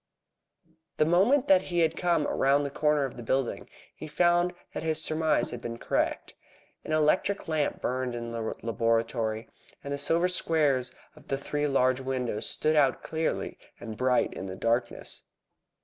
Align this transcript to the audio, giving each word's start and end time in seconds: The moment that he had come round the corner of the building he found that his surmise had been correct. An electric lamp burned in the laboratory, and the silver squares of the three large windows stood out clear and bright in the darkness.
The 0.97 1.05
moment 1.05 1.45
that 1.47 1.61
he 1.69 1.81
had 1.81 1.95
come 1.95 2.25
round 2.25 2.65
the 2.65 2.71
corner 2.71 3.05
of 3.05 3.17
the 3.17 3.21
building 3.21 3.69
he 3.95 4.07
found 4.07 4.55
that 4.73 4.81
his 4.81 4.99
surmise 4.99 5.51
had 5.51 5.61
been 5.61 5.77
correct. 5.77 6.33
An 6.83 6.91
electric 6.91 7.47
lamp 7.47 7.81
burned 7.83 8.15
in 8.15 8.31
the 8.31 8.55
laboratory, 8.63 9.47
and 9.83 9.93
the 9.93 9.99
silver 9.99 10.27
squares 10.27 10.91
of 11.15 11.27
the 11.27 11.37
three 11.37 11.67
large 11.67 11.99
windows 11.99 12.49
stood 12.49 12.75
out 12.75 13.03
clear 13.03 13.53
and 13.79 13.95
bright 13.95 14.33
in 14.33 14.47
the 14.47 14.55
darkness. 14.55 15.21